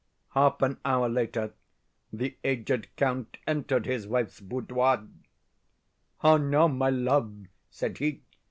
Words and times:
"Half 0.29 0.63
an 0.63 0.79
hour 0.83 1.07
later 1.07 1.53
the 2.11 2.35
aged 2.43 2.87
Count 2.95 3.37
entered 3.45 3.85
his 3.85 4.07
wife's 4.07 4.39
boudoir. 4.39 5.07
"'How 6.17 6.37
now, 6.37 6.67
my 6.67 6.89
love?' 6.89 7.45
said 7.69 7.99
he. 7.99 8.23